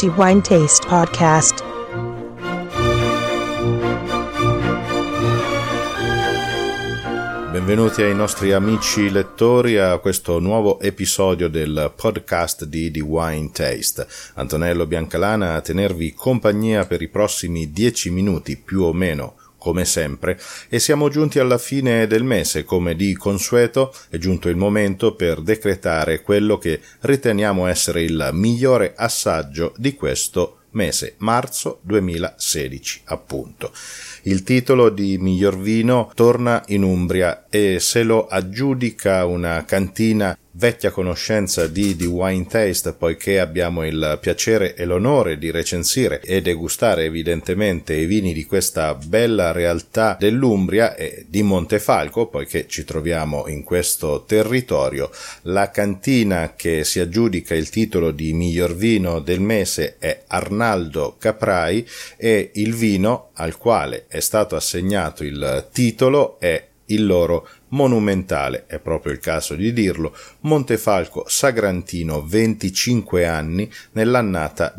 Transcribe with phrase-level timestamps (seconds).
[0.00, 1.62] The Wine Taste Podcast.
[7.52, 14.06] Benvenuti ai nostri amici lettori a questo nuovo episodio del podcast di The Wine Taste.
[14.36, 20.40] Antonello Biancalana a tenervi compagnia per i prossimi dieci minuti più o meno come sempre,
[20.70, 25.42] e siamo giunti alla fine del mese, come di consueto è giunto il momento per
[25.42, 33.72] decretare quello che riteniamo essere il migliore assaggio di questo mese, marzo 2016, appunto.
[34.22, 40.90] Il titolo di miglior vino torna in Umbria e se lo aggiudica una cantina vecchia
[40.90, 47.04] conoscenza di The Wine Taste poiché abbiamo il piacere e l'onore di recensire e degustare
[47.04, 53.62] evidentemente i vini di questa bella realtà dell'Umbria e di Montefalco poiché ci troviamo in
[53.62, 55.10] questo territorio.
[55.42, 61.86] La cantina che si aggiudica il titolo di miglior vino del mese è Arnaldo Caprai
[62.16, 68.78] e il vino al quale è stato assegnato il titolo è il loro monumentale, è
[68.78, 74.72] proprio il caso di dirlo, Montefalco Sagrantino 25 anni nell'annata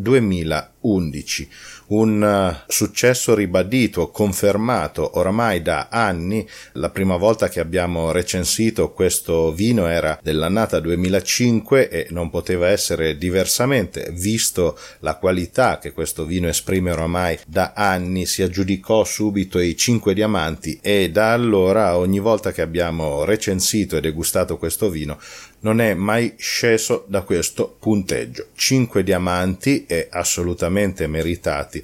[0.82, 1.50] 2011
[1.92, 6.48] un eh, successo ribadito, confermato oramai da anni.
[6.74, 13.18] La prima volta che abbiamo recensito questo vino era dell'annata 2005 e non poteva essere
[13.18, 19.76] diversamente, visto la qualità che questo vino esprime oramai da anni, si aggiudicò subito i
[19.76, 25.20] 5 diamanti e da allora ogni volta che abbiamo recensito e degustato questo vino
[25.62, 28.48] non è mai sceso da questo punteggio.
[28.56, 31.84] 5 diamanti e assolutamente meritati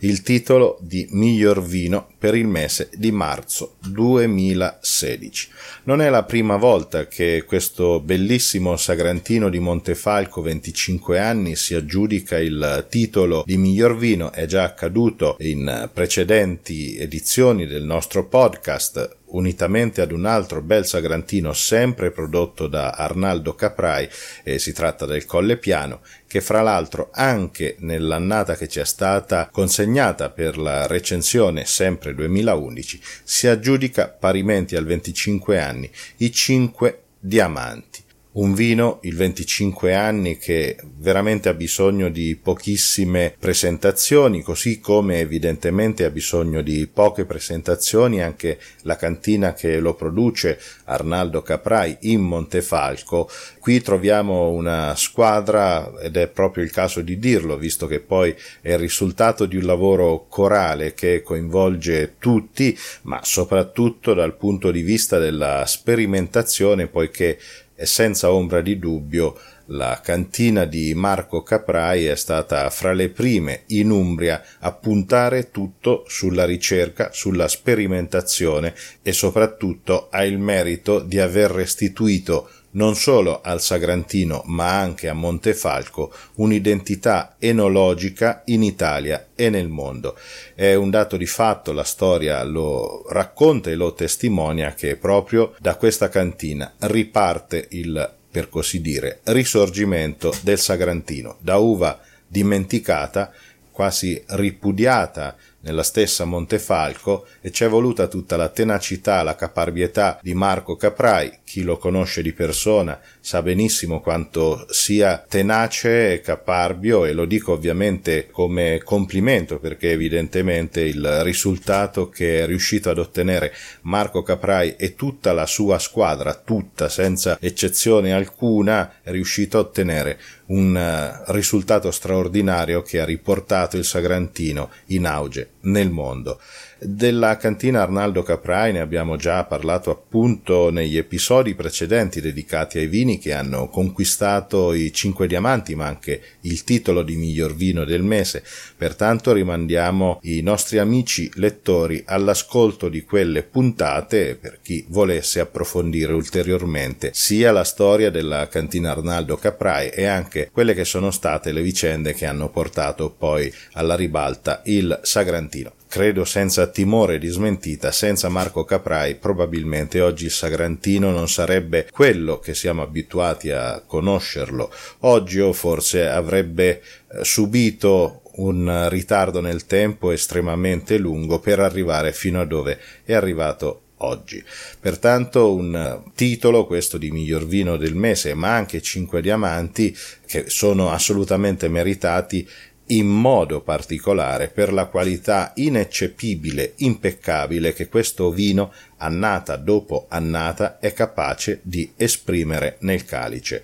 [0.00, 5.48] il titolo di miglior vino per il mese di marzo 2016.
[5.84, 12.38] Non è la prima volta che questo bellissimo sagrantino di Montefalco 25 anni si aggiudica
[12.38, 20.00] il titolo di miglior vino, è già accaduto in precedenti edizioni del nostro podcast unitamente
[20.00, 24.08] ad un altro bel sagrantino sempre prodotto da Arnaldo Caprai,
[24.42, 29.48] e si tratta del Colle Piano, che fra l'altro anche nell'annata che ci è stata
[29.50, 38.04] consegnata per la recensione sempre 2011 si aggiudica parimenti al 25 anni i 5 diamanti
[38.38, 46.04] un vino, il 25 anni, che veramente ha bisogno di pochissime presentazioni, così come evidentemente
[46.04, 53.28] ha bisogno di poche presentazioni anche la cantina che lo produce, Arnaldo Caprai, in Montefalco.
[53.58, 58.72] Qui troviamo una squadra, ed è proprio il caso di dirlo, visto che poi è
[58.72, 65.18] il risultato di un lavoro corale che coinvolge tutti, ma soprattutto dal punto di vista
[65.18, 67.38] della sperimentazione, poiché
[67.80, 73.62] e senza ombra di dubbio la cantina di Marco Caprai è stata fra le prime
[73.66, 81.20] in Umbria a puntare tutto sulla ricerca, sulla sperimentazione e soprattutto ha il merito di
[81.20, 89.48] aver restituito non solo al Sagrantino ma anche a Montefalco un'identità enologica in Italia e
[89.48, 90.16] nel mondo.
[90.54, 95.76] È un dato di fatto, la storia lo racconta e lo testimonia che proprio da
[95.76, 103.32] questa cantina riparte il, per così dire, risorgimento del Sagrantino, da uva dimenticata,
[103.70, 110.76] quasi ripudiata nella stessa Montefalco e c'è voluta tutta la tenacità, la caparbietà di Marco
[110.76, 117.24] Caprai, chi lo conosce di persona sa benissimo quanto sia tenace e caparbio e lo
[117.24, 124.76] dico ovviamente come complimento perché evidentemente il risultato che è riuscito ad ottenere Marco Caprai
[124.76, 131.32] e tutta la sua squadra, tutta senza eccezione alcuna, è riuscito a ottenere un eh,
[131.32, 136.38] risultato straordinario che ha riportato il Sagrantino in auge nel mondo.
[136.80, 143.18] Della cantina Arnaldo Caprai ne abbiamo già parlato appunto negli episodi precedenti dedicati ai vini
[143.18, 148.44] che hanno conquistato i cinque diamanti ma anche il titolo di miglior vino del mese,
[148.76, 157.10] pertanto rimandiamo i nostri amici lettori all'ascolto di quelle puntate per chi volesse approfondire ulteriormente
[157.12, 162.14] sia la storia della cantina Arnaldo Caprai e anche quelle che sono state le vicende
[162.14, 168.64] che hanno portato poi alla ribalta il Sagrantino credo senza timore di smentita, senza Marco
[168.64, 174.70] Caprai probabilmente oggi il Sagrantino non sarebbe quello che siamo abituati a conoscerlo.
[175.00, 182.40] Oggi o forse avrebbe eh, subito un ritardo nel tempo estremamente lungo per arrivare fino
[182.40, 184.42] a dove è arrivato oggi.
[184.78, 189.96] Pertanto un titolo, questo di miglior vino del mese, ma anche cinque diamanti,
[190.26, 192.48] che sono assolutamente meritati
[192.88, 200.92] in modo particolare per la qualità ineccepibile, impeccabile che questo vino annata dopo annata è
[200.92, 203.62] capace di esprimere nel calice.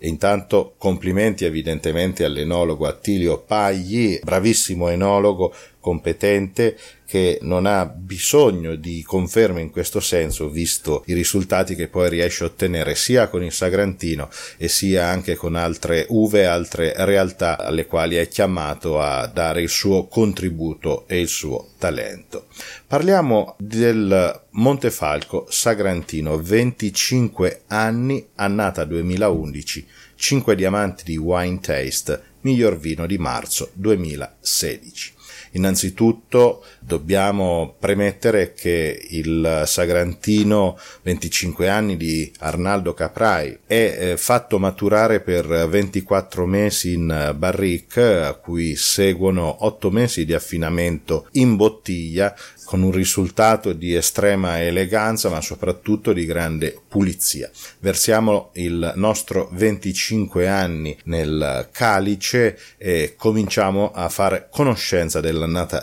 [0.00, 5.54] Intanto complimenti evidentemente all'enologo Attilio Pagli, bravissimo enologo,
[5.86, 12.08] competente, che non ha bisogno di conferme in questo senso, visto i risultati che poi
[12.08, 17.56] riesce a ottenere sia con il Sagrantino e sia anche con altre uve, altre realtà
[17.56, 22.46] alle quali è chiamato a dare il suo contributo e il suo talento.
[22.84, 29.86] Parliamo del Montefalco Sagrantino, 25 anni, annata 2011,
[30.16, 35.15] 5 diamanti di Wine Taste, miglior vino di marzo 2016.
[35.56, 45.20] Innanzitutto dobbiamo premettere che il Sagrantino 25 anni di Arnaldo Caprai è eh, fatto maturare
[45.20, 52.34] per 24 mesi in barrique a cui seguono 8 mesi di affinamento in bottiglia
[52.64, 57.50] con un risultato di estrema eleganza ma soprattutto di grande pulizia.
[57.80, 65.82] Versiamo il nostro 25 anni nel calice e cominciamo a fare conoscenza dell'annata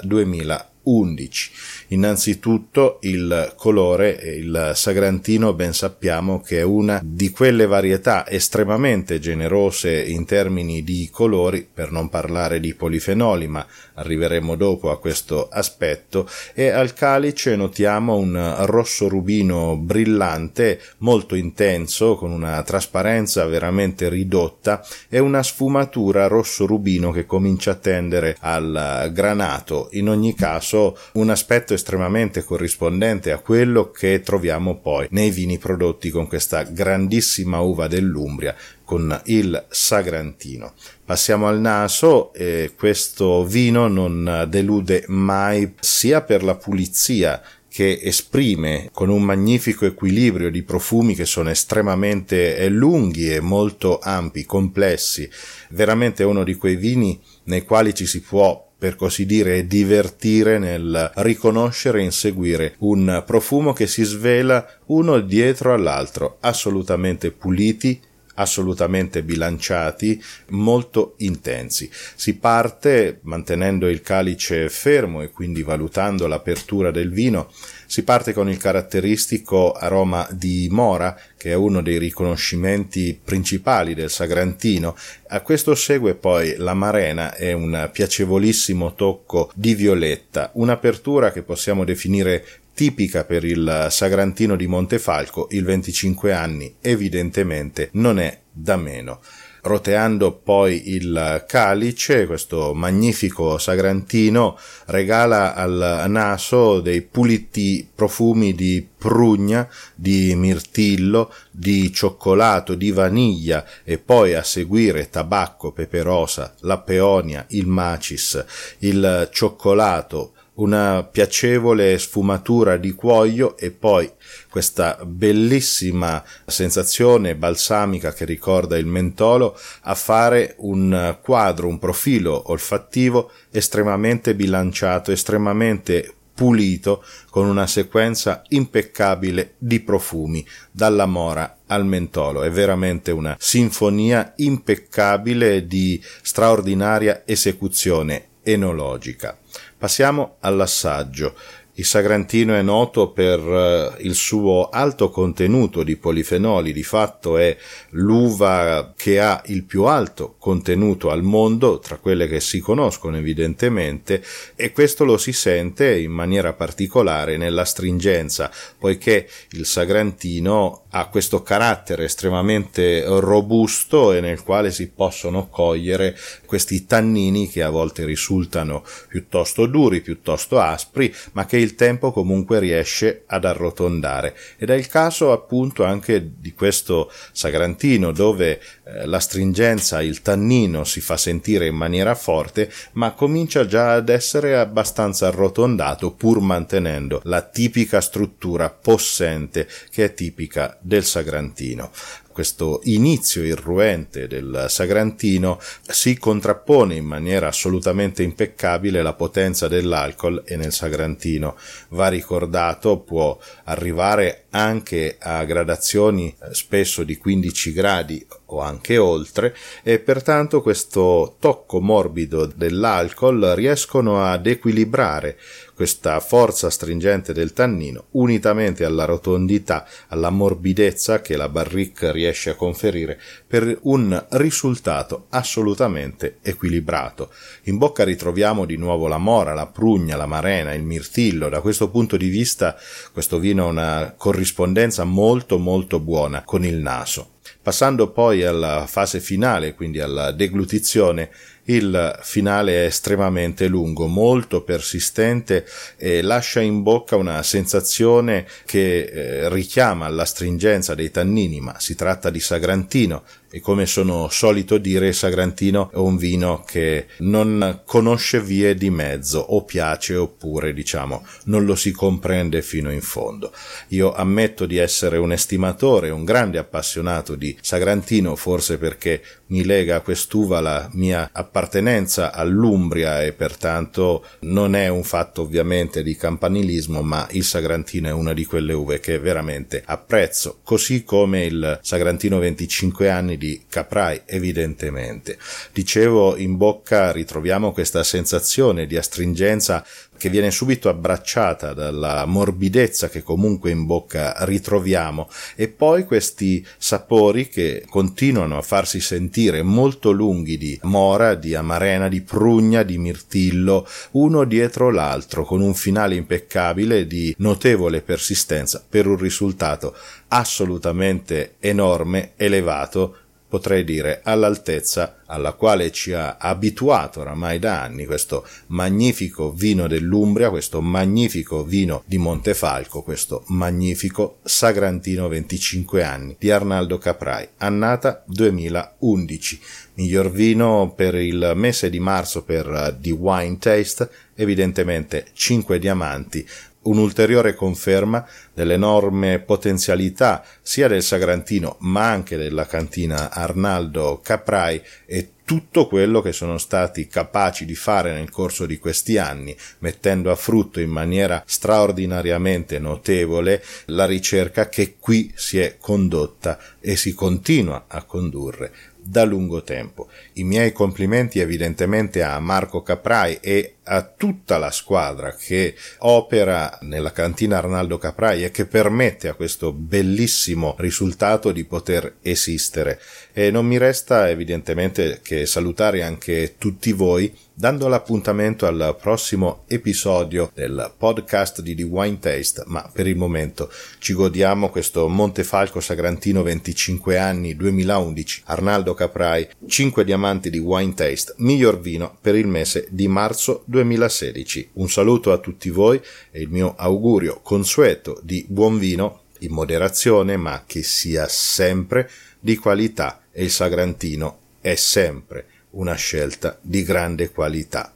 [0.83, 1.51] 2011.
[1.89, 10.01] Innanzitutto il colore, il sagrantino ben sappiamo che è una di quelle varietà estremamente generose
[10.01, 16.27] in termini di colori, per non parlare di polifenoli, ma arriveremo dopo a questo aspetto,
[16.53, 24.85] e al calice notiamo un rosso rubino brillante, molto intenso, con una trasparenza veramente ridotta
[25.09, 29.89] e una sfumatura rosso rubino che comincia a tendere al granato.
[29.91, 36.09] In ogni caso un aspetto estremamente corrispondente a quello che troviamo poi nei vini prodotti
[36.09, 38.55] con questa grandissima uva dell'Umbria
[38.93, 40.73] con il Sagrantino.
[41.03, 48.89] Passiamo al naso e questo vino non delude mai sia per la pulizia che esprime
[48.91, 55.27] con un magnifico equilibrio di profumi che sono estremamente lunghi e molto ampi, complessi.
[55.71, 61.13] Veramente uno di quei vini nei quali ci si può per così dire, divertire nel
[61.15, 67.99] riconoscere e inseguire un profumo che si svela uno dietro all'altro, assolutamente puliti,
[68.35, 71.89] assolutamente bilanciati, molto intensi.
[72.15, 77.50] Si parte mantenendo il calice fermo e quindi valutando l'apertura del vino
[77.94, 84.09] si parte con il caratteristico aroma di mora, che è uno dei riconoscimenti principali del
[84.09, 84.95] Sagrantino.
[85.27, 91.83] A questo segue poi la marena e un piacevolissimo tocco di violetta, un'apertura che possiamo
[91.83, 99.21] definire tipica per il Sagrantino di Montefalco, il 25 anni evidentemente non è da meno.
[99.65, 109.65] Roteando poi il calice, questo magnifico sagrantino regala al naso dei puliti profumi di prugna,
[109.95, 117.67] di mirtillo, di cioccolato, di vaniglia e poi a seguire tabacco, peperosa, la peonia, il
[117.67, 118.43] macis,
[118.79, 124.11] il cioccolato, una piacevole sfumatura di cuoio e poi
[124.50, 133.31] questa bellissima sensazione balsamica che ricorda il mentolo a fare un quadro, un profilo olfattivo
[133.51, 142.43] estremamente bilanciato, estremamente pulito con una sequenza impeccabile di profumi dalla mora al mentolo.
[142.43, 149.38] È veramente una sinfonia impeccabile di straordinaria esecuzione enologica
[149.83, 151.35] passiamo all'assaggio
[151.75, 157.58] il Sagrantino è noto per uh, il suo alto contenuto di polifenoli, di fatto è
[157.92, 164.24] l'uva che ha il più alto contenuto al mondo, tra quelle che si conoscono evidentemente,
[164.56, 171.42] e questo lo si sente in maniera particolare nella stringenza, poiché il Sagrantino ha questo
[171.42, 176.15] carattere estremamente robusto e nel quale si possono cogliere
[176.46, 182.60] questi tannini che a volte risultano piuttosto duri, piuttosto aspri, ma che il tempo comunque
[182.60, 184.36] riesce ad arrotondare.
[184.58, 190.84] Ed è il caso appunto anche di questo sagrantino dove eh, la stringenza, il tannino
[190.84, 197.22] si fa sentire in maniera forte, ma comincia già ad essere abbastanza arrotondato pur mantenendo
[197.24, 201.91] la tipica struttura possente che è tipica del sagrantino.
[202.33, 210.57] Questo inizio irruente del Sagrantino si contrappone in maniera assolutamente impeccabile la potenza dell'alcol e
[210.57, 211.55] nel Sagrantino.
[211.89, 219.55] Va ricordato, può arrivare anche a gradazioni eh, spesso di 15 gradi o anche oltre
[219.83, 225.38] e pertanto questo tocco morbido dell'alcol riescono ad equilibrare
[225.73, 232.55] questa forza stringente del tannino unitamente alla rotondità, alla morbidezza che la barrique riesce a
[232.55, 237.31] conferire per un risultato assolutamente equilibrato.
[237.63, 241.50] In bocca ritroviamo di nuovo la mora, la prugna, la marena, il mirtillo.
[241.50, 242.77] Da questo punto di vista
[243.12, 247.32] questo vino ha una corrispondenza molto molto buona con il naso.
[247.62, 251.29] Passando poi alla fase finale, quindi alla deglutizione,
[251.65, 255.65] il finale è estremamente lungo, molto persistente
[255.97, 262.29] e lascia in bocca una sensazione che eh, richiama l'astringenza dei tannini, ma si tratta
[262.29, 263.23] di Sagrantino,
[263.55, 269.38] e come sono solito dire Sagrantino è un vino che non conosce vie di mezzo
[269.38, 273.53] o piace oppure diciamo non lo si comprende fino in fondo.
[273.89, 279.98] Io ammetto di essere un estimatore, un grande appassionato di Sagrantino forse perché mi lega
[279.98, 287.03] a quest'uva la mia appartenenza all'Umbria e pertanto non è un fatto ovviamente di campanilismo
[287.03, 292.39] ma il Sagrantino è una di quelle uve che veramente apprezzo così come il Sagrantino
[292.39, 295.38] 25 anni di Caprai, evidentemente.
[295.73, 299.85] Dicevo, in bocca ritroviamo questa sensazione di astringenza
[300.17, 307.50] che viene subito abbracciata dalla morbidezza che comunque in bocca ritroviamo e poi questi sapori
[307.50, 313.85] che continuano a farsi sentire molto lunghi di mora, di amarena, di prugna, di mirtillo,
[314.12, 319.93] uno dietro l'altro con un finale impeccabile di notevole persistenza per un risultato
[320.29, 323.17] assolutamente enorme, elevato
[323.53, 330.50] potrei dire all'altezza alla quale ci ha abituato oramai da anni questo magnifico vino dell'Umbria,
[330.50, 339.60] questo magnifico vino di Montefalco, questo magnifico Sagrantino 25 anni di Arnaldo Caprai, annata 2011.
[339.95, 346.43] Miglior vino per il mese di marzo per The Wine Taste, evidentemente 5 diamanti,
[346.83, 355.87] un'ulteriore conferma dell'enorme potenzialità sia del Sagrantino ma anche della cantina Arnaldo Caprai e tutto
[355.87, 360.79] quello che sono stati capaci di fare nel corso di questi anni, mettendo a frutto
[360.79, 368.03] in maniera straordinariamente notevole la ricerca che qui si è condotta e si continua a
[368.03, 368.71] condurre
[369.05, 370.07] da lungo tempo.
[370.33, 377.11] I miei complimenti evidentemente a Marco Caprai e a tutta la squadra che opera nella
[377.11, 382.99] cantina Arnaldo Caprai e che permette a questo bellissimo risultato di poter esistere.
[383.33, 390.51] E non mi resta evidentemente che salutare anche tutti voi dando l'appuntamento al prossimo episodio
[390.53, 396.41] del podcast di The Wine Taste, ma per il momento ci godiamo questo Montefalco Sagrantino
[396.41, 402.87] 25 anni 2011, Arnaldo Caprai, 5 diamanti di Wine Taste, miglior vino per il mese
[402.89, 404.70] di marzo 2016.
[404.74, 406.00] Un saluto a tutti voi
[406.32, 412.56] e il mio augurio consueto di buon vino in moderazione, ma che sia sempre di
[412.56, 417.92] qualità e il Sagrantino è sempre una scelta di grande qualità.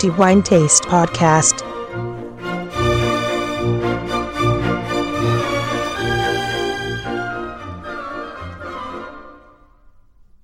[0.00, 1.49] The Wine Taste Podcast